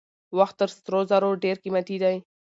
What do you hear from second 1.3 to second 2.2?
ډېر قیمتي دی.